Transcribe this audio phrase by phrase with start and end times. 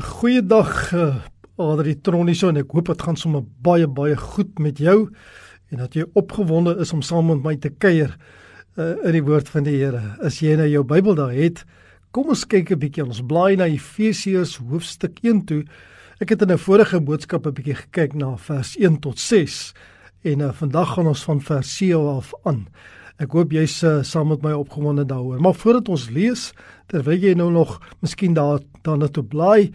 [0.00, 1.16] Goeiedag, uh,
[1.60, 5.10] Adri Troniso en ek hoop dit gaan sommer baie baie goed met jou
[5.68, 8.14] en dat jy opgewonde is om saam met my te kuier
[8.78, 10.00] uh, in die woord van die Here.
[10.24, 11.66] As jy nou jou Bybel daar het,
[12.16, 15.64] kom ons kyk 'n bietjie ons blaai na Efesiërs hoofstuk 1 toe.
[16.20, 19.74] Ek het in 'n vorige boodskap 'n bietjie gekyk na vers 1 tot 6
[20.24, 22.68] en uh, vandag gaan ons van vers 7 af aan.
[23.20, 25.40] Ek hoop jy's uh, saam met my opgewonde daaroor.
[25.44, 26.50] Maar voordat ons lees,
[26.88, 29.72] terwyl jy nou nog miskien daar daarna toe blaai,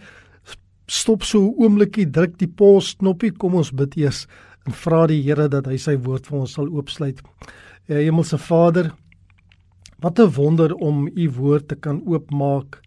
[0.86, 4.26] stop so 'n oombliekie, druk die pause knoppie, kom ons bid eers
[4.66, 7.22] en vra die Here dat hy sy woord vir ons sal oopsluit.
[7.86, 8.92] Ja, Hemelse Vader,
[10.02, 12.82] wat 'n wonder om u woord te kan oopmaak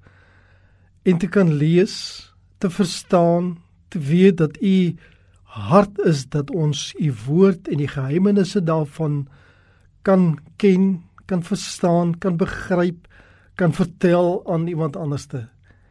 [1.05, 3.57] en te kan lees, te verstaan,
[3.89, 4.95] te weet dat u
[5.43, 9.27] hart is dat ons u woord en die geheimenisse daarvan
[10.01, 13.09] kan ken, kan verstaan, kan begryp
[13.59, 15.49] kan vertel aan iemand anderste.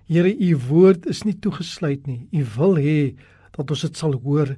[0.09, 2.23] Here, u woord is nie toegesluit nie.
[2.33, 3.01] U wil hê
[3.59, 4.55] dat ons dit sal hoor,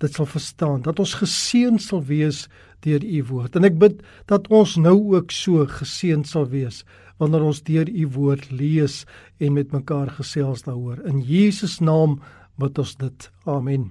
[0.00, 2.46] dit sal verstaan, dat ons geseën sal wees
[2.86, 3.58] deur u woord.
[3.60, 4.00] En ek bid
[4.32, 6.80] dat ons nou ook so geseën sal wees
[7.20, 9.02] wanneer ons deur u woord lees
[9.40, 11.02] en met mekaar gesels daaroor.
[11.08, 12.18] In Jesus naam
[12.60, 13.30] bid ons dit.
[13.44, 13.90] Amen.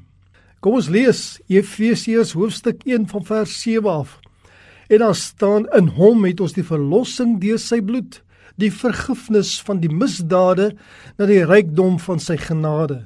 [0.62, 4.17] Kom ons lees Efesiërs hoofstuk 1 van vers 7 af.
[4.88, 8.22] En daar staan in hom het ons die verlossing deur sy bloed
[8.61, 10.69] die vergifnis van die misdade
[11.19, 13.03] na die rykdom van sy genade.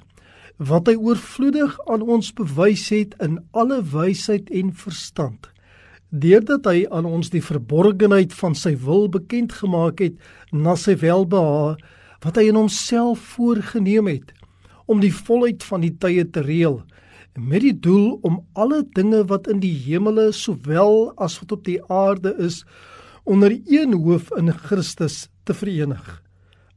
[0.60, 5.50] Wat hy oorvloedig aan ons bewys het in alle wysheid en verstand
[6.10, 10.16] deurdat hy aan ons die verborgenheid van sy wil bekend gemaak het
[10.50, 11.76] na sy welbehae
[12.26, 14.34] wat hy in homself voorgenem het
[14.90, 16.80] om die volheid van die tye te reël
[17.40, 21.80] met die doel om alle dinge wat in die hemele sowel as wat op die
[21.92, 22.64] aarde is
[23.24, 26.04] onder een hoof in Christus te verenig.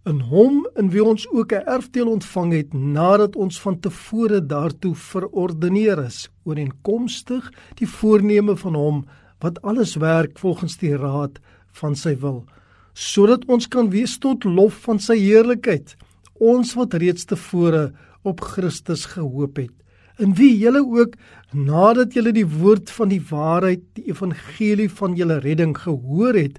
[0.07, 4.95] In hom in wie ons ook 'n erfdeel ontvang het nadat ons van tevore daartoe
[4.95, 9.05] verordeneer is, ooreenkomstig die voorneme van hom
[9.39, 11.39] wat alles werk volgens die raad
[11.73, 12.45] van sy wil,
[12.93, 15.97] sodat ons kan wees tot lof van sy heerlikheid,
[16.35, 17.93] ons wat reeds tevore
[18.23, 19.82] op Christus gehoop het
[20.19, 21.17] in wie julle ook
[21.53, 26.59] nadat julle die woord van die waarheid die evangelie van julle redding gehoor het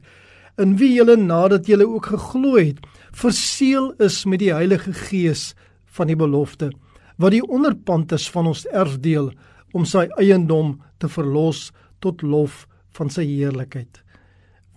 [0.61, 2.81] in wie julle nadat julle ook geglo het,
[3.17, 5.53] verseël is met die Heilige Gees
[5.97, 6.69] van die belofte,
[7.17, 9.31] wat die onderpand is van ons erfdeel
[9.73, 11.71] om sy eiendom te verlos
[12.05, 14.01] tot lof van sy heerlikheid.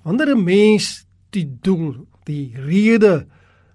[0.04, 3.26] Wanneer 'n mens die doel, die rede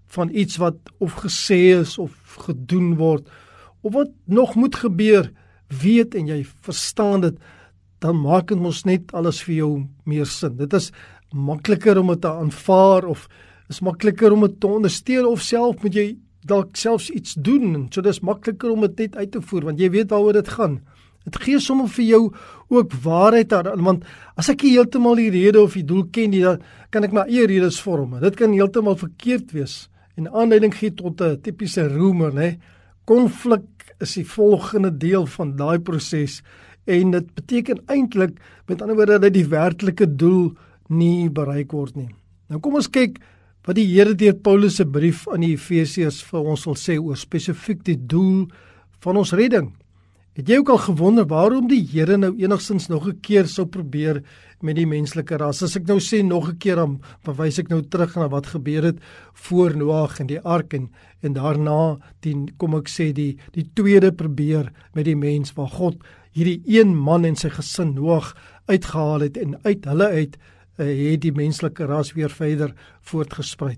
[0.07, 2.12] van iets wat of gesê is of
[2.47, 3.29] gedoen word
[3.81, 5.31] of wat nog moet gebeur,
[5.81, 7.38] weet en jy verstaan dit,
[8.02, 9.72] dan maak dit mos net alles vir jou
[10.09, 10.58] meer sin.
[10.58, 10.92] Dit is
[11.31, 13.28] makliker om dit te aanvaar of
[13.72, 16.08] is makliker om dit te ondersteun of self moet jy
[16.47, 19.80] dalk selfs iets doen en so dis makliker om dit net uit te voer want
[19.80, 20.81] jy weet waaroor dit gaan.
[21.22, 22.22] Dit gee sommer vir jou
[22.74, 24.06] ook waarheid daarin want
[24.42, 27.46] as ek heeltemal die rede of die doel ken nie dan kan ek my eie
[27.48, 28.18] redes vorm.
[28.19, 29.86] Dit kan heeltemal verkeerd wees
[30.18, 32.58] en aanleiding gee tot 'n tipiese roemer nê.
[33.06, 33.71] Konflik
[34.01, 36.41] is die volgende deel van daai proses
[36.89, 40.51] en dit beteken eintlik met ander woorde dat die werklike doel
[40.89, 42.09] nie bereik word nie.
[42.50, 43.19] Nou kom ons kyk
[43.67, 47.19] wat die Here deur Paulus se brief aan die Efesiërs vir ons wil sê oor
[47.19, 48.47] spesifiek die doel
[49.06, 49.72] van ons redding.
[50.31, 54.24] Het jy ook al gewonder waarom die Here nou enigstens nog 'n keer sou probeer
[54.62, 55.62] met die menslike ras?
[55.64, 58.84] As ek nou sê nog 'n keer dan verwys ek nou terug na wat gebeur
[58.84, 59.00] het
[59.34, 60.90] voor Noag en die ark en
[61.22, 65.96] en daarna die kom ek sê die die tweede probeer met die mens waar God
[66.31, 68.34] hierdie een man en sy gesin Noag
[68.68, 70.38] uitgehaal het en uit hulle uit
[70.80, 73.78] uh, het die menslike ras weer verder voortgesprei.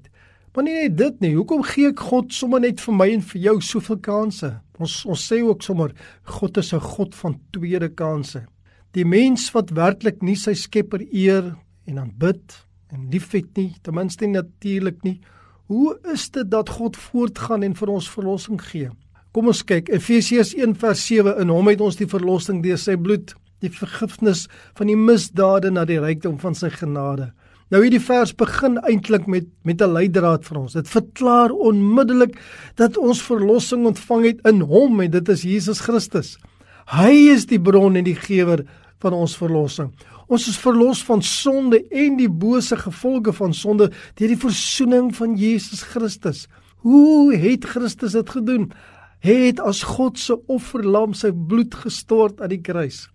[0.54, 3.42] Maar nie net dit nie, hoekom gee ek God sommer net vir my en vir
[3.42, 4.62] jou soveel kansse?
[4.82, 8.46] Ons ons sê ook sommer God is 'n God van tweede kansse.
[8.94, 14.28] Die mens wat werklik nie sy Skepper eer en aanbid en liefhet nie, ten minste
[14.28, 15.20] natuurlik nie,
[15.66, 18.90] hoe is dit dat God voortgaan en vir ons verlossing gee?
[19.32, 23.34] Kom ons kyk Efesiërs 1:7 in hom het ons die verlossing deur sy bloed
[23.64, 24.48] die vergifnis
[24.78, 27.32] van die misdade na die rykdom van sy genade.
[27.74, 30.74] Nou hierdie vers begin eintlik met met 'n leidraad vir ons.
[30.74, 32.38] Dit verklaar onmiddellik
[32.76, 36.38] dat ons verlossing ontvang het in Hom en dit is Jesus Christus.
[36.86, 38.66] Hy is die bron en die gewer
[39.00, 39.92] van ons verlossing.
[40.28, 45.36] Ons is verlos van sonde en die bose gevolge van sonde deur die verzoening van
[45.36, 46.48] Jesus Christus.
[46.78, 48.72] Hoe het Christus dit gedoen?
[49.20, 53.10] Hy het as God se offerlam sy bloed gestort aan die kruis.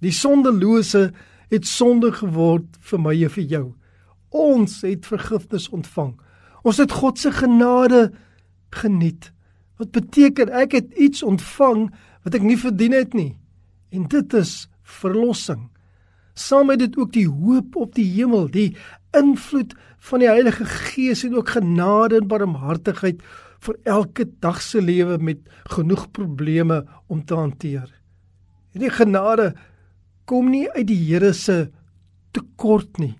[0.00, 1.12] Die sondelose
[1.48, 3.72] het sonde geword vir my en vir jou.
[4.32, 6.14] Ons het vergifnis ontvang.
[6.64, 8.10] Ons het God se genade
[8.72, 9.30] geniet.
[9.76, 11.90] Wat beteken ek het iets ontvang
[12.24, 13.34] wat ek nie verdien het nie.
[13.92, 14.66] En dit is
[15.00, 15.68] verlossing.
[16.34, 18.72] Saam met dit ook die hoop op die hemel, die
[19.16, 19.74] invloed
[20.08, 23.20] van die Heilige Gees en ook genade en barmhartigheid
[23.62, 25.42] vir elke dag se lewe met
[25.74, 27.90] genoeg probleme om te hanteer.
[28.72, 29.52] En die genade
[30.24, 31.68] kom nie uit die Here se
[32.32, 33.14] tekort nie.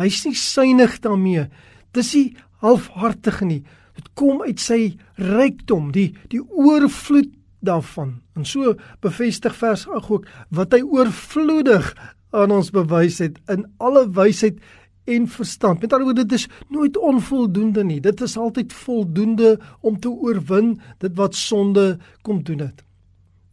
[0.00, 1.48] Hy's nie synig daarmee.
[1.92, 3.62] Dis nie halfhartig nie.
[3.98, 8.20] Dit kom uit sy rykdom, die die oorvloed daarvan.
[8.34, 8.74] En so
[9.04, 11.92] bevestig vers 8 ook wat hy oorvloedig
[12.32, 14.58] aan ons bewys het in alle wysheid
[15.04, 15.82] en verstand.
[15.82, 18.00] Met ander woorde, dit is nooit onvoldoende nie.
[18.00, 22.84] Dit is altyd voldoende om te oorwin dit wat sonde kom doen het.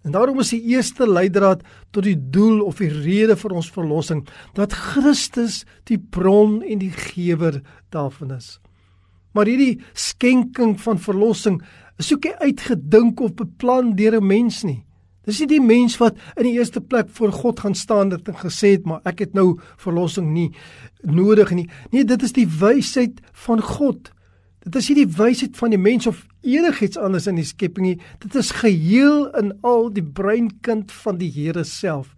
[0.04, 4.24] En daarom is die eerste leidraad tot die doel of die rede vir ons verlossing
[4.56, 7.60] dat Christus die bron en die gewer
[7.92, 8.60] daarvan is.
[9.36, 11.60] Maar hierdie skenking van verlossing
[12.00, 14.86] is ook nie uitgedink of beplan deur 'n mens nie.
[15.26, 18.72] Dis nie die mens wat in die eerste plek voor God gaan staan en gesê
[18.72, 20.56] het maar ek het nou verlossing nie
[21.02, 21.70] nodig nie.
[21.92, 24.12] Nee, dit is die wysheid van God.
[24.64, 28.00] Dit is nie die wysheid van die mens of enigiets anders in die skepping nie.
[28.24, 32.16] Dit is geheel in al die breinkind van die Here self.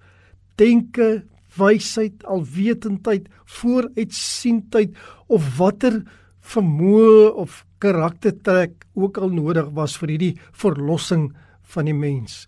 [0.61, 1.23] Denke,
[1.57, 3.27] wysheid, alwetendheid,
[3.59, 4.95] vooruitsiendheid
[5.27, 6.01] of watter
[6.41, 11.31] vermoë of karaktertrek ook al nodig was vir hierdie verlossing
[11.73, 12.45] van die mens.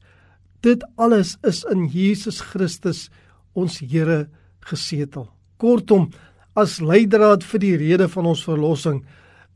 [0.63, 3.09] Dit alles is in Jesus Christus
[3.53, 4.27] ons Here
[4.63, 5.27] gesetel.
[5.59, 6.11] Kortom,
[6.55, 9.01] as leidraad vir die rede van ons verlossing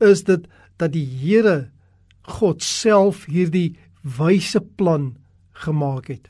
[0.03, 0.45] is dit
[0.77, 1.69] dat die Here
[2.27, 3.77] God self hierdie
[4.17, 5.15] wyse plan
[5.63, 6.27] gemaak het.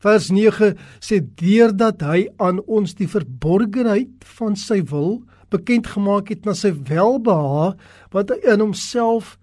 [0.00, 0.72] Vers 9
[1.04, 5.20] sê deurdat hy aan ons die verborgenheid van sy wil
[5.52, 7.74] bekend gemaak het na sy welbehae
[8.14, 9.36] wat hy in homself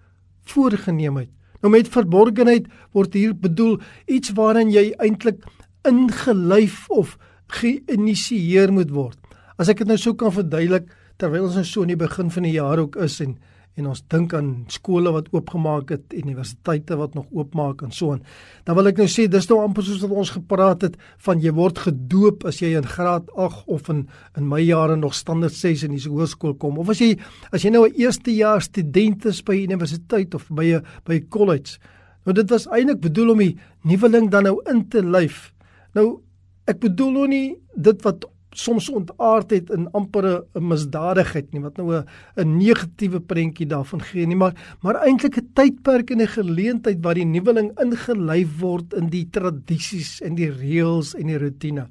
[0.48, 1.30] voorgenem het.
[1.62, 2.66] Nou met verborgenheid
[2.96, 3.78] word hier bedoel
[4.10, 5.44] iets waarin jy eintlik
[5.86, 7.16] ingelyf of
[7.60, 9.18] geïnisieer moet word.
[9.58, 10.88] As ek dit nou sou kan verduidelik
[11.18, 13.36] terwyl ons nou so in die begin van die jaar ook is en
[13.78, 18.22] en ons dink aan skole wat oopgemaak het, universiteite wat nog oopmaak en so aan.
[18.66, 20.96] Dan wil ek nou sê dis nou amper soos wat ons gepraat het
[21.26, 24.06] van jy word gedoop as jy in graad 8 of in
[24.38, 27.14] in my jare nog standaard 6 in die hoërskool kom of as jy
[27.52, 31.78] as jy nou 'n eerstejaars student is by universiteit of by 'n by college.
[32.24, 35.52] Nou dit was eintlik bedoel om die nuweling dan nou in te lyf.
[35.94, 36.20] Nou
[36.66, 38.26] ek bedoel nou nie dit wat
[38.58, 42.02] soms ontaard het in ampere 'n misdadigheid nie wat nou
[42.36, 47.14] 'n negatiewe prentjie daarvan gee nie maar maar eintlik 'n tydperk en 'n geleentheid waar
[47.14, 51.86] die nuweling ingelyf word in die tradisies en die reëls en die rotine.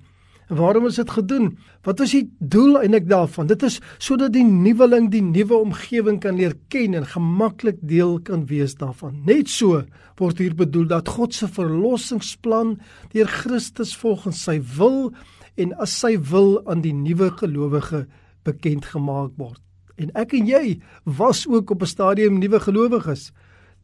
[0.48, 1.58] En waarom is dit gedoen?
[1.84, 3.48] Wat is die doel eintlik daarvan?
[3.48, 8.46] Dit is sodat die nuweling die nuwe omgewing kan leer ken en gemaklik deel kan
[8.48, 9.20] wees daarvan.
[9.28, 9.84] Net so
[10.16, 12.78] word hier bedoel dat God se verlossingsplan
[13.12, 15.12] deur Christus volgens sy wil
[15.58, 18.06] en as sy wil aan die nuwe gelowige
[18.48, 19.62] bekend gemaak word.
[19.98, 23.32] En ek en jy was ook op 'n stadium nuwe gelowiges.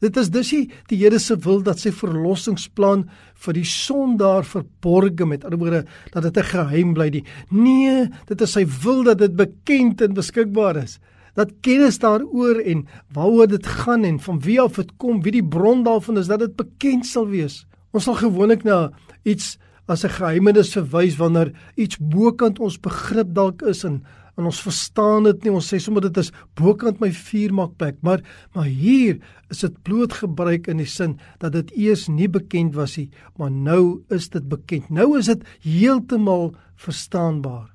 [0.03, 3.05] Dit is dus nie die Here se wil dat sy verlossingsplan
[3.45, 7.23] vir die sondaar verborge met ander woorde dat dit 'n geheim bly nie.
[7.49, 10.99] Nee, dit is sy wil dat dit bekend en beskikbaar is.
[11.35, 15.47] Dat kennis daaroor en waaroor dit gaan en van wie af dit kom, wie die
[15.47, 17.65] bron daarvan is, dat dit bekend sal wees.
[17.91, 18.91] Ons sal gewoonlik na
[19.23, 24.03] iets as 'n geheimenis verwys wanneer iets bokant ons begrip dalk is en
[24.37, 25.51] en ons verstaan dit nie.
[25.53, 28.21] Ons sê sommer dit is bokant my vuurmakplek maar
[28.55, 32.97] maar hier is dit bloot gebruik in die sin dat dit eers nie bekend was
[32.97, 34.89] nie maar nou is dit bekend.
[34.89, 37.69] Nou is dit heeltemal verstaanbaar.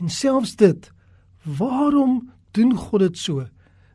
[0.00, 0.92] En selfs dit
[1.42, 3.46] waarom doen God dit so?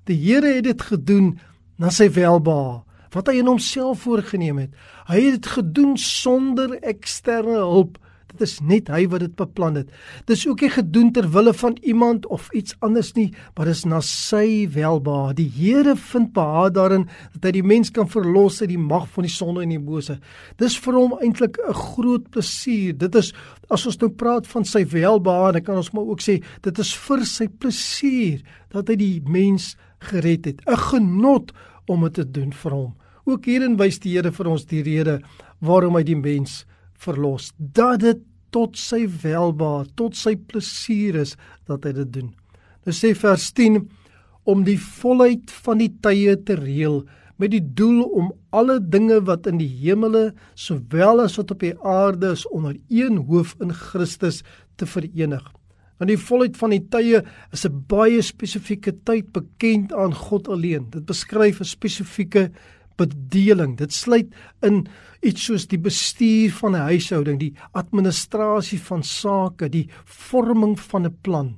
[0.06, 1.38] Die Here het dit gedoen
[1.78, 2.87] na sy welbehae
[3.18, 4.76] wat hy in homself voorgenem het.
[5.10, 7.98] Hy het dit gedoen sonder eksterne hulp.
[8.28, 9.92] Dit is net hy wat dit beplan het.
[10.28, 14.02] Dis ook nie gedoen ter wille van iemand of iets anders nie, maar dis na
[14.04, 15.34] sy welbehae.
[15.38, 17.08] Die Here vind behaag daarin
[17.38, 20.20] dat hy die mens kan verlos uit die mag van die sonde en die bose.
[20.60, 22.94] Dis vir hom eintlik 'n groot plesier.
[22.94, 23.34] Dit is
[23.72, 26.94] as ons nou praat van sy welbehae, dan kan ons maar ook sê dit is
[26.96, 30.62] vir sy plesier dat hy die mens gered het.
[30.68, 31.52] 'n Genot
[31.88, 32.94] om dit te doen vir hom.
[33.28, 35.20] Ook hierin wys die Here vir ons die rede
[35.60, 36.62] waarom hy die mens
[36.96, 37.52] verlos.
[37.58, 38.24] Dat dit
[38.56, 41.36] tot sy welbehae, tot sy plesier is
[41.68, 42.32] dat hy dit doen.
[42.88, 43.82] Nou sê vers 10
[44.48, 47.02] om die volheid van die tye te reël
[47.38, 51.76] met die doel om alle dinge wat in die hemele sowel as wat op die
[51.86, 54.42] aarde is onder een hoof in Christus
[54.80, 55.44] te verenig.
[56.00, 60.90] Want die volheid van die tye is 'n baie spesifieke tyd bekend aan God alleen.
[60.90, 62.52] Dit beskryf 'n spesifieke
[62.98, 63.78] bedeling.
[63.78, 64.34] Dit sluit
[64.66, 64.86] in
[65.26, 71.18] iets soos die bestuur van 'n huishouding, die administrasie van sake, die vorming van 'n
[71.22, 71.58] plan.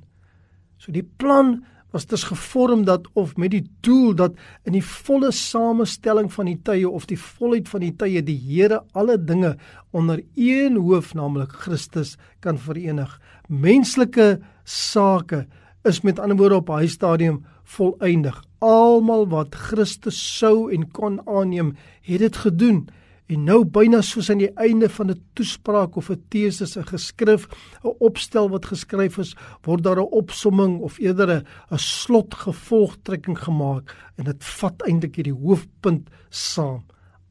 [0.78, 5.32] So die plan was dus gevorm dat of met die doel dat in die volle
[5.34, 9.56] samestelling van die tye of die volheid van die tye die Here alle dinge
[9.90, 13.20] onder een hoof naamlik Christus kan verenig.
[13.48, 15.46] Menslike sake
[15.82, 17.42] is met ander woorde op hy stadium
[17.76, 18.38] volëindig.
[18.60, 21.74] Almal wat Christus sou en kon aanneem,
[22.06, 22.88] het dit gedoen.
[23.30, 27.46] En nou byna soos aan die einde van 'n toespraak of 'n teses, 'n geskrif,
[27.84, 34.24] 'n opstel wat geskryf is, word daar 'n opsomming of eerder 'n slotgevolgtrekking gemaak en
[34.24, 36.82] dit vat eintlik hierdie hoofpunt saam.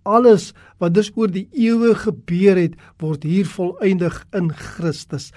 [0.03, 5.31] Alles wat dus oor die eeue gebeur het, word hier volëindig in Christus.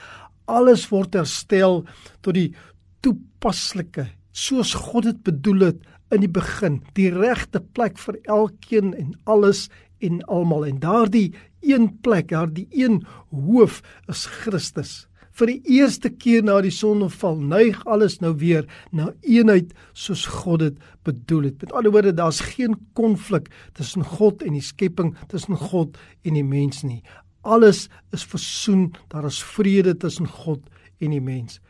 [0.44, 1.84] Alles word herstel
[2.20, 2.54] tot die
[3.00, 5.80] toepaslike soos God dit bedoel het
[6.12, 9.68] in die begin, die regte plek vir elkeen en alles
[10.02, 11.30] en almal en daardie
[11.62, 15.06] een plek, daardie een hoof is Christus.
[15.32, 20.60] Vir die eerste keer na die sonneval neig alles nou weer na eenheid soos God
[20.60, 21.62] dit bedoel het.
[21.62, 23.48] Met ander woorde, daar's geen konflik
[23.78, 25.96] tussen God en die skepping, tussen God
[26.26, 27.00] en die mens nie.
[27.42, 30.68] Alles is versoen, daar is vrede tussen God
[31.00, 31.62] en die mens.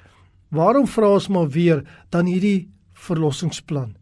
[0.52, 1.80] Waarom vra ons maar weer
[2.12, 3.94] dan hierdie verlossingsplan?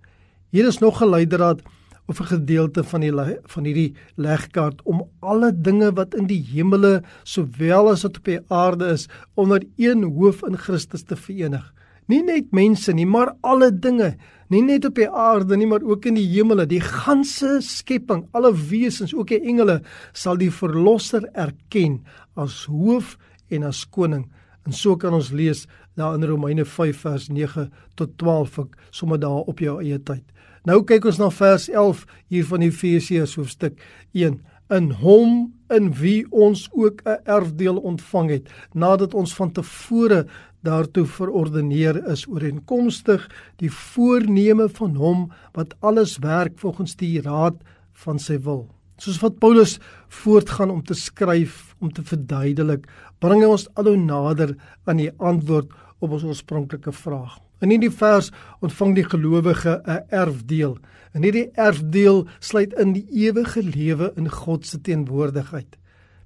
[0.51, 1.63] Hier is nog 'n leidraad
[2.09, 3.13] of 'n gedeelte van die
[3.47, 8.41] van hierdie legkaart om alle dinge wat in die hemele sowel as wat op die
[8.49, 11.73] aarde is onder een hoof in Christus te verenig.
[12.09, 14.17] Nie net mense nie, maar alle dinge,
[14.49, 18.53] nie net op die aarde nie, maar ook in die hemele, die ganse skepping, alle
[18.53, 22.05] wesens, ook die engele sal die verlosser erken
[22.35, 23.17] as hoof
[23.49, 24.27] en as koning.
[24.67, 25.67] En so kan ons lees
[26.01, 27.69] daar in Romeine 5 vers 9
[28.01, 30.25] tot 12 ek sommer daar op jou eie tyd.
[30.69, 33.81] Nou kyk ons na vers 11 hier van Efesiërs hoofstuk
[34.13, 34.41] 1.
[34.71, 40.27] In hom in wie ons ook 'n erfdeel ontvang het nadat ons van tevore
[40.63, 43.25] daartoe verordeneer is ooreenkomstig
[43.57, 47.57] die voorneme van hom wat alles werk volgens die raad
[48.05, 48.69] van sy wil.
[49.01, 49.79] Soos wat Paulus
[50.09, 52.85] voortgaan om te skryf om te verduidelik,
[53.19, 57.39] bring hy ons al hoe nader aan die antwoord op ons oorspronklike vraag.
[57.61, 58.31] In hierdie vers
[58.65, 60.79] ontvang die gelowige 'n erfdeel.
[61.13, 65.77] En hierdie erfdeel sluit in die ewige lewe in God se teenwoordigheid.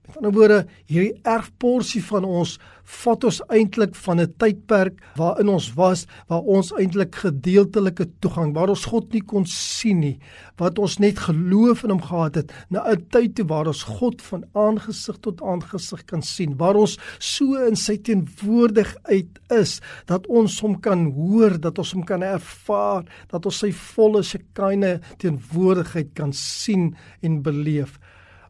[0.05, 2.59] Met ander woorde, hierdie erfporsie van ons
[3.01, 8.69] vat ons eintlik van 'n tydperk waarin ons was, waar ons eintlik gedeeltelike toegang, waar
[8.69, 10.19] ons God nie kon sien nie,
[10.61, 14.23] wat ons net geloof in hom gehad het, na 'n tyd toe waar ons God
[14.23, 20.61] van aangesig tot aangesig kan sien, waar ons so in sy teenwoordigheid is dat ons
[20.61, 26.33] hom kan hoor, dat ons hom kan ervaar, dat ons sy volle sekine teenwoordigheid kan
[26.33, 27.99] sien en beleef.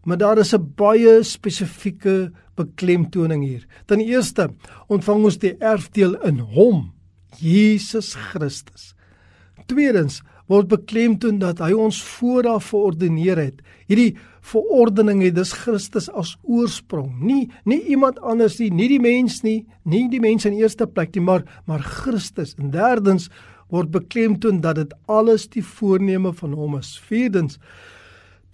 [0.05, 3.67] Maar daar is 'n baie spesifieke beklemtoning hier.
[3.87, 4.51] Ten eerste
[4.87, 6.93] ontvang ons die erfdeel in Hom,
[7.37, 8.95] Jesus Christus.
[9.67, 13.63] Tweedens word beklemtoon dat hy ons vooraf verordeneer het.
[13.89, 19.41] Hierdie verordening het dus Christus as oorsprong, nie nie iemand anders nie, nie die mens
[19.43, 22.55] nie, nie die mens in eerste plek nie, maar maar Christus.
[22.61, 23.31] En derdens
[23.73, 26.99] word beklemtoon dat dit alles die voorneme van hom is.
[27.09, 27.59] Vierdens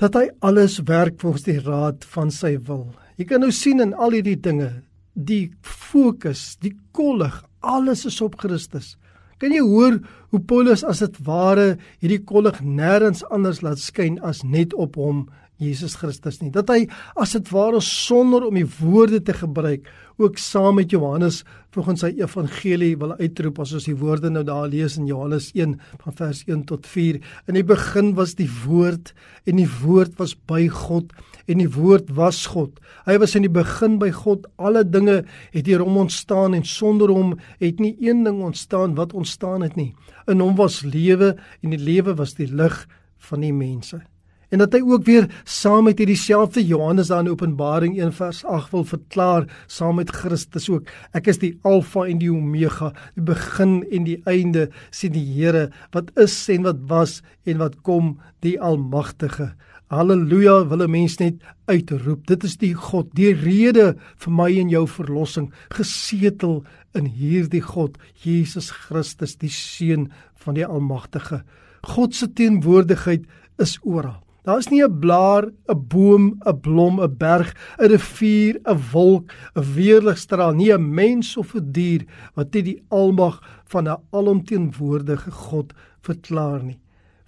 [0.00, 2.86] dat hy alles werk volgens die raad van sy wil.
[3.20, 4.70] Jy kan nou sien in al hierdie dinge,
[5.12, 8.94] die fokus, die kollig, alles is op Christus.
[9.40, 9.98] Kan jy hoor
[10.32, 15.26] hoe Paulus as dit ware hierdie kollig nêrens anders laat skyn as net op hom
[15.60, 16.50] Jesus Christus nie.
[16.52, 16.86] Dat hy
[17.20, 19.88] as dit ware sonder om die woorde te gebruik
[20.20, 21.40] ook saam met Johannes
[21.72, 25.78] volgens sy evangelie wil uitroep as ons die woorde nou daar lees in Johannes 1
[26.02, 27.20] van vers 1 tot 4.
[27.48, 29.14] In die begin was die woord
[29.48, 31.14] en die woord was by God
[31.50, 32.76] en die woord was God.
[33.08, 34.44] Hy was in die begin by God.
[34.60, 35.22] Alle dinge
[35.54, 39.80] het deur hom ontstaan en sonder hom het nie een ding ontstaan wat ontstaan het
[39.80, 39.92] nie.
[40.28, 42.84] In hom was lewe en die lewe was die lig
[43.30, 44.04] van die mense
[44.50, 48.72] en dat hy ook weer saam met hierdie selfde Johannes aan Openbaring 1 vers 8
[48.74, 50.90] wil verklaar saam met Christus ook.
[51.14, 55.68] Ek is die alfa en die omega die begin en die einde sê die Here
[55.94, 59.52] wat is en wat was en wat kom die almagtige.
[59.90, 62.26] Halleluja wil 'n mens net uitroep.
[62.26, 66.64] Dit is die God die rede vir my en jou verlossing gesetel
[66.94, 71.42] in hierdie God Jesus Christus die seun van die almagtige.
[71.82, 73.26] God se teenwoordigheid
[73.58, 78.60] is oral Daar is nie 'n blaar, 'n boom, 'n blom, 'n berg, 'n rivier,
[78.64, 83.88] 'n wolk, 'n weerligstraal, nie 'n mens of 'n dier wat dit die almag van
[83.88, 86.80] 'n alomteenwoordige God verklaar nie.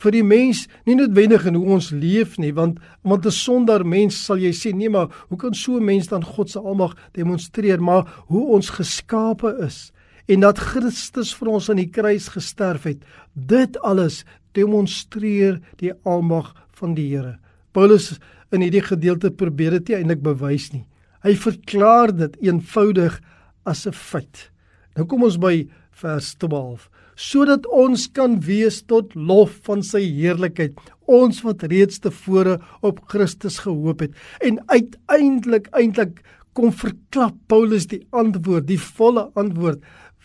[0.02, 4.19] vir die mens nie noodwendig in hoe ons leef nie want want 'n sondaar mens
[4.26, 7.81] sal jy sê nee maar hoe kan so 'n mens dan God se almag demonstreer
[7.81, 9.92] maar hoe ons geskape is
[10.29, 13.02] en dat Christus vir ons aan die kruis gesterf het.
[13.35, 14.23] Dit alles
[14.57, 17.38] demonstreer die almag van die Here.
[17.73, 18.19] Paulus
[18.52, 20.85] in hierdie gedeelte probeer dit eintlik bewys nie.
[21.23, 23.21] Hy verklaar dit eenvoudig
[23.64, 24.50] as 'n feit.
[24.97, 30.79] Nou kom ons by vers 12 sodat ons kan wees tot lof van sy heerlikheid
[31.12, 34.14] ons wat reeds tevore op Christus gehoop het.
[34.41, 36.23] En uiteindelik eintlik
[36.57, 39.83] kom verklap Paulus die antwoord die volle antwoord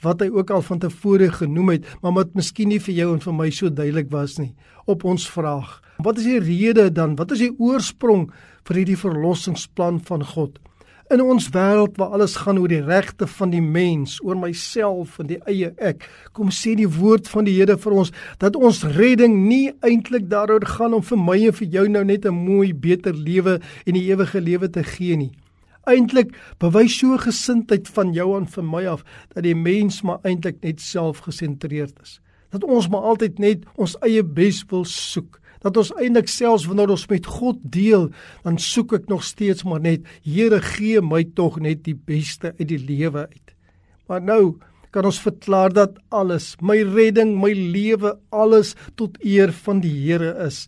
[0.07, 3.23] wat hy ook al van tevore genoem het maar wat miskien nie vir jou en
[3.23, 4.53] vir my so duidelik was nie
[4.87, 5.81] op ons vraag.
[5.97, 7.17] Wat is die rede dan?
[7.19, 8.29] Wat is die oorsprong
[8.67, 10.55] vir hierdie verlossingsplan van God?
[11.11, 15.29] In ons wêreld waar alles gaan oor die regte van die mens, oor myself en
[15.29, 16.03] die eie ek,
[16.35, 18.11] kom sê die woord van die Here vir ons
[18.43, 22.25] dat ons redding nie eintlik daaroor gaan om vir my en vir jou nou net
[22.25, 25.31] 'n mooi, beter lewe en die ewige lewe te gee nie.
[25.87, 29.03] Eintlik bewys so gesindheid van jou aan vir my af
[29.33, 32.19] dat die mens maar eintlik net selfgesentreerd is.
[32.51, 36.93] Dat ons maar altyd net ons eie bes wil soek dat ons eintlik selfs wanneer
[36.93, 38.09] ons met God deel,
[38.45, 42.67] dan soek ek nog steeds maar net Here gee my tog net die beste uit
[42.69, 43.53] die lewe uit.
[44.07, 44.43] Maar nou
[44.95, 50.31] kan ons verklaar dat alles, my redding, my lewe, alles tot eer van die Here
[50.45, 50.65] is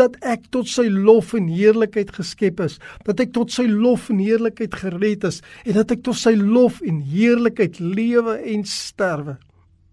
[0.00, 4.22] dat ek tot sy lof en heerlikheid geskep is, dat ek tot sy lof en
[4.22, 9.36] heerlikheid gered is en dat ek tot sy lof en heerlikheid lewe en sterwe.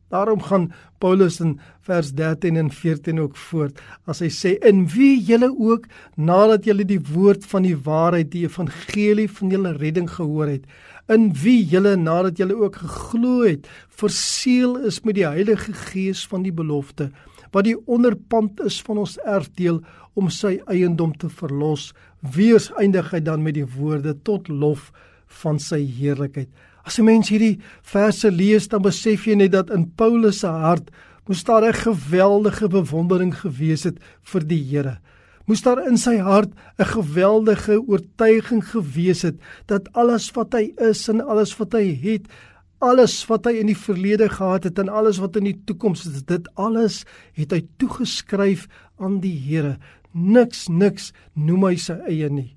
[0.08, 0.70] Daarom gaan
[1.04, 5.88] Paulus in vers 13 en 14 ook voort as hy sê in wie julle ook
[6.16, 10.66] nadat julle die woord van die waarheid die evangelie van julle redding gehoor het
[11.14, 13.68] in wie julle nadat julle ook geglo het
[14.00, 17.12] verseël is met die Heilige Gees van die belofte
[17.52, 19.82] wat die onderpand is van ons erfdeel
[20.16, 24.92] om sy eiendom te verlos wees eindig hy dan met die woorde tot lof
[25.44, 26.50] van sy heerlikheid
[26.88, 30.88] As 'n mens hierdie verse lees, dan besef jy net dat in Paulus se hart
[31.28, 35.00] moes daar 'n geweldige bewondering gewees het vir die Here.
[35.46, 41.10] Moes daar in sy hart 'n geweldige oortuiging gewees het dat alles wat hy is
[41.10, 42.24] en alles wat hy het,
[42.84, 46.22] alles wat hy in die verlede gehad het en alles wat in die toekoms is,
[46.30, 47.04] dit alles
[47.38, 48.68] het hy toegeskryf
[49.02, 49.78] aan die Here.
[50.14, 52.52] Niks niks noem hy sy eie nie.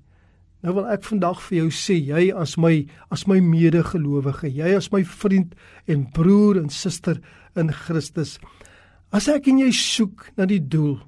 [0.61, 4.91] Nou wil ek vandag vir jou sê, jy as my as my medegelowige, jy as
[4.93, 5.55] my vriend
[5.89, 7.17] en broer en suster
[7.57, 8.37] in Christus.
[9.11, 10.99] As ek en jy soek na die doel,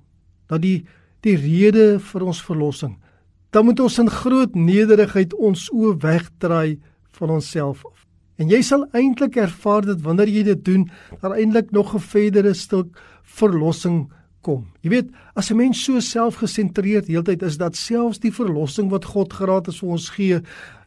[0.49, 0.81] na die
[1.23, 2.97] die rede vir ons verlossing,
[3.55, 6.81] dan moet ons in groot nederigheid ons oë wegdraai
[7.15, 8.02] van onsself af.
[8.41, 10.89] En jy sal eintlik ervaar dat wanneer jy dit doen,
[11.21, 14.67] daar eintlik nog 'n verdere stuk verlossing kom.
[14.81, 19.33] Jy weet, as 'n mens so selfgesentreerd heeltyd is dat selfs die verlossing wat God
[19.33, 20.41] gratis vir ons gee,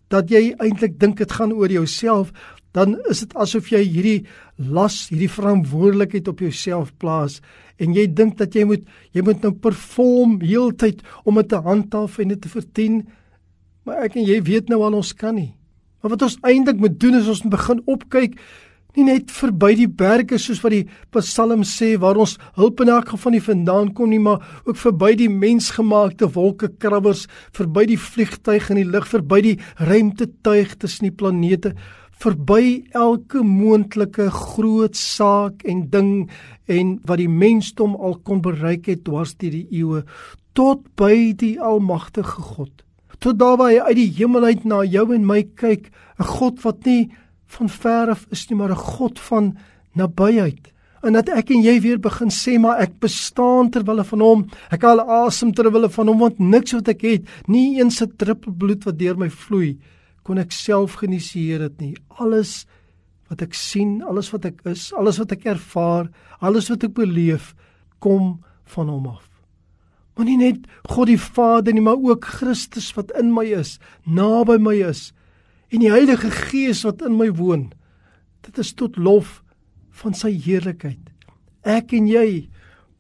[0.09, 2.33] dat jy eintlik dink dit gaan oor jouself,
[2.73, 7.41] dan is dit asof jy hierdie las, hierdie verantwoordelikheid op jouself plaas
[7.81, 8.85] en jy dink dat jy moet
[9.17, 13.01] jy moet nou perform heeltyd om dit te handhaaf en dit te verdien.
[13.85, 15.55] Maar ek en jy weet nou al ons kan nie.
[16.01, 18.39] Maar wat ons eintlik moet doen is ons moet begin opkyk
[18.97, 20.87] nie net verby die berge soos wat die
[21.19, 25.13] Psalm sê waar ons hulp in elk geval nie vandaan kom nie, maar ook verby
[25.21, 31.75] die mensgemaakte wolkekrabbers, verby die vliegtyg in die lug, verby die ruimtetuig tussen die planete,
[32.17, 36.11] verby elke moontlike groot saak en ding
[36.73, 40.07] en wat die mensdom al kon bereik het dwars deur die eeue
[40.57, 42.86] tot by die almagtige God.
[43.19, 46.63] Tot daar waar hy uit die hemel uit na jou en my kyk, 'n God
[46.63, 47.11] wat nie
[47.47, 49.57] van ver af is nie maar 'n God van
[49.95, 50.73] nabyheid.
[51.03, 54.47] En dat ek en jy weer begin sê maar ek bestaan ter wille van hom.
[54.71, 58.13] Ek haal asem ter wille van hom want niks wat ek het, nie eens 'n
[58.17, 59.79] druppel bloed wat deur my vloei,
[60.23, 61.95] kon ek self genieseer dit nie.
[62.19, 62.67] Alles
[63.29, 67.55] wat ek sien, alles wat ek is, alles wat ek ervaar, alles wat ek beleef,
[67.99, 69.36] kom van hom af.
[70.17, 74.57] Maar nie net God die Vader nie, maar ook Christus wat in my is, naby
[74.59, 75.13] my is
[75.75, 77.73] en die Heilige Gees wat in my woon.
[78.47, 79.43] Dit is tot lof
[79.99, 81.03] van sy heerlikheid.
[81.67, 82.47] Ek en jy,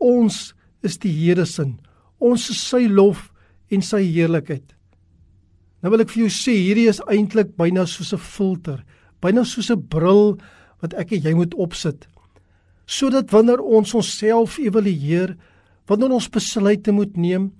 [0.02, 0.50] ons
[0.84, 1.68] is die Here se.
[2.18, 3.28] Ons is sy lof
[3.70, 4.74] en sy heerlikheid.
[5.82, 8.84] Nou wil ek vir jou sê, hierdie is eintlik byna soos 'n filter,
[9.20, 10.38] byna soos 'n bril
[10.82, 12.08] wat ek en jy moet opsit.
[12.86, 15.36] Sodat wanneer ons onsself evalueer,
[15.86, 17.52] wanneer ons besluite moet neem,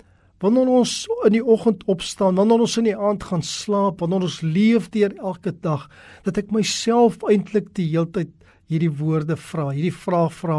[0.44, 4.42] Wanneer ons in die oggend opstaan, wanneer ons in die aand gaan slaap, wanneer ons
[4.44, 5.86] leef deur elke dag,
[6.28, 8.34] dat ek myself eintlik die heeltyd
[8.68, 10.58] hierdie woorde vra, hierdie vraag vra: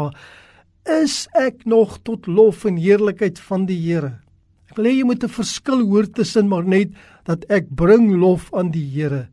[0.88, 4.16] is ek nog tot lof en heerlikheid van die Here.
[4.68, 6.90] Ek wil hê jy moet 'n verskil hoor tussen maar net
[7.24, 9.28] dat ek bring lof aan die Here,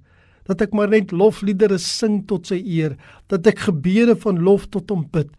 [0.45, 2.98] dat ek maar net lofliedere sing tot sy eer,
[3.30, 5.32] dat ek gebede van lof tot hom bid,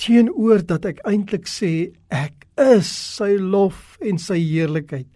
[0.00, 5.08] teenoor dat ek eintlik sê ek is sy lof en sy heerlikheid.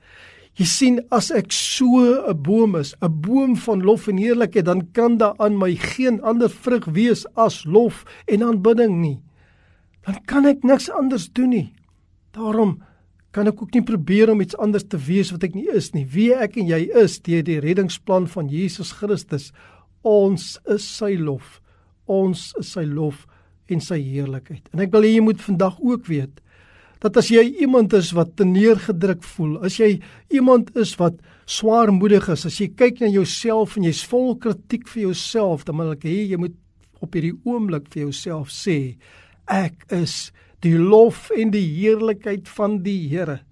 [0.54, 1.98] Jy sien as ek so
[2.30, 6.20] 'n boom is, 'n boom van lof en heerlikheid, dan kan daar aan my geen
[6.22, 9.20] ander vrug wees as lof en aanbidding nie.
[10.06, 11.74] Dan kan ek niks anders doen nie.
[12.32, 12.82] Daarom
[13.32, 16.04] kan ek ook nie probeer om iets anders te wees wat ek nie is nie.
[16.04, 19.52] Wie ek en jy is deur die reddingsplan van Jesus Christus,
[20.02, 21.60] ons is sy lof.
[22.06, 23.26] Ons is sy lof
[23.72, 24.66] en sy heerlikheid.
[24.74, 26.40] En ek wil hê jy moet vandag ook weet
[27.04, 29.98] dat as jy iemand is wat teneergedruk voel, as jy
[30.32, 35.10] iemand is wat swaarmoedig is, as jy kyk na jouself en jy's vol kritiek vir
[35.10, 36.56] jouself, dan wil ek hê jy moet
[37.04, 38.96] op hierdie oomblik vir jouself sê,
[39.52, 40.32] ek is
[40.64, 43.42] die lof en die heerlikheid van die Here.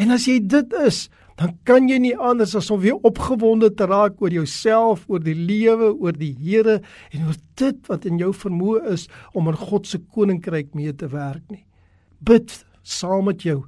[0.00, 3.84] En as jy dit is, dan kan jy nie anders as om weer opgewonde te
[3.88, 6.78] raak oor jouself, oor die lewe, oor die Here
[7.12, 11.10] en oor dit wat in jou vermoë is om in God se koninkryk mee te
[11.12, 11.66] werk nie.
[12.24, 13.66] Bid saam met jou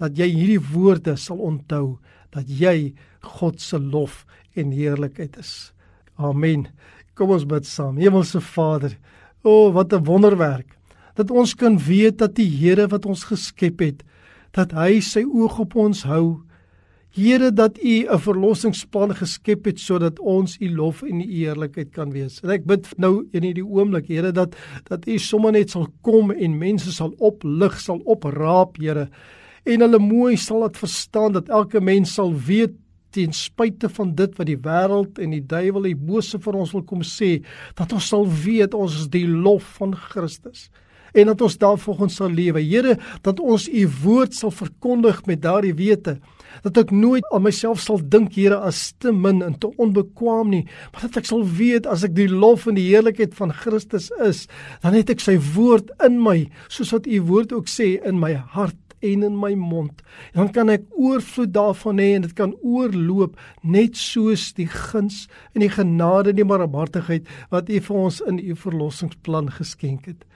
[0.00, 1.98] dat jy hierdie woorde sal onthou
[2.32, 2.94] dat jy
[3.36, 4.24] God se lof
[4.56, 5.72] en heerlikheid is.
[6.16, 6.70] Amen.
[7.14, 7.98] Kom ons bid saam.
[8.00, 8.96] Hemelse Vader,
[9.44, 10.76] o oh, wat 'n wonderwerk
[11.14, 14.04] dat ons kan weet dat die Here wat ons geskep het,
[14.56, 16.40] dat hy sy oog op ons hou
[17.10, 22.10] Here dat U 'n verlossingsplan geskep het sodat ons U lof en U eerlikheid kan
[22.10, 22.40] wees.
[22.40, 24.54] En ek bid nou in hierdie oomblik, Here, dat
[24.88, 29.08] dat U sommer net sal kom en mense sal oplig, sal opraap, Here.
[29.64, 32.78] En hulle mooi sal dit verstaan dat elke mens sal weet
[33.10, 36.72] ten spyte van dit wat die wêreld en die duiwel en die bose vir ons
[36.72, 37.42] wil kom sê,
[37.74, 40.70] dat ons sal weet ons is die lof van Christus
[41.12, 42.62] en dat ons daarvolgens sal lewe.
[42.62, 46.18] Here, dat ons u woord sal verkondig met daardie wete
[46.64, 50.62] dat ek nooit aan myself sal dink Here as te min en te onbekwaam nie,
[50.92, 54.46] maar dat ek sal weet as ek die lof en die heerlikheid van Christus is,
[54.84, 58.34] dan het ek sy woord in my, soos wat u woord ook sê in my
[58.54, 60.02] hart en in my mond.
[60.34, 65.24] En dan kan ek oorvloed daarvan hê en dit kan oorloop net soos die guns
[65.54, 70.26] en die genade en die barmhartigheid wat U vir ons in U verlossingsplan geskenk het.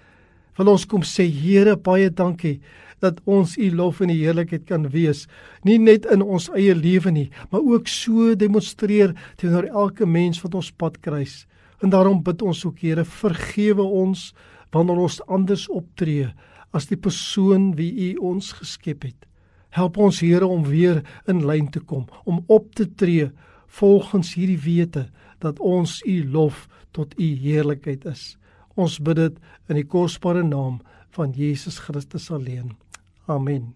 [0.58, 2.60] Wil ons kom sê Here baie dankie
[3.02, 5.26] dat ons u lof en die heerlikheid kan wees,
[5.66, 10.54] nie net in ons eie lewe nie, maar ook so demonstreer teenoor elke mens wat
[10.56, 11.42] ons pad kruis.
[11.82, 14.32] En daarom bid ons ook Here, vergewe ons
[14.72, 16.30] wanneer ons anders optree
[16.74, 19.26] as die persoon wie u ons geskep het.
[19.74, 23.28] Help ons Here om weer in lyn te kom, om op te tree
[23.80, 25.08] volgens hierdie wete
[25.42, 28.36] dat ons u lof tot u heerlikheid is.
[28.74, 29.38] Ons bid dit
[29.70, 30.80] in die kosbare naam
[31.14, 32.74] van Jesus Christus alleen.
[33.26, 33.74] Amen.